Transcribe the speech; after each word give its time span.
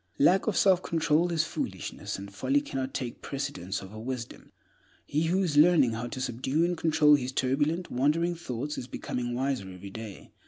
Lack 0.17 0.47
of 0.47 0.57
self 0.57 0.81
control 0.81 1.31
is 1.31 1.43
foolishness, 1.43 2.17
and 2.17 2.33
folly 2.33 2.59
cannot 2.59 2.91
take 2.91 3.21
precedence 3.21 3.83
over 3.83 3.99
wisdom. 3.99 4.51
He 5.05 5.25
who 5.25 5.43
is 5.43 5.57
learning 5.57 5.91
how 5.91 6.07
to 6.07 6.19
subdue 6.19 6.65
and 6.65 6.75
control 6.75 7.13
his 7.13 7.31
turbulent, 7.31 7.91
wandering 7.91 8.33
thoughts 8.33 8.79
is 8.79 8.87
becoming 8.87 9.35
wiser 9.35 9.69
every 9.69 9.91
day. 9.91 10.31